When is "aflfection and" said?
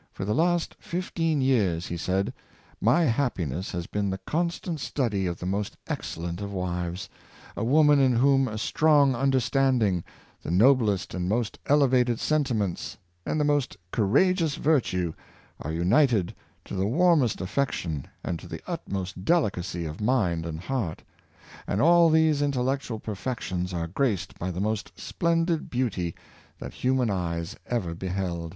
17.40-18.38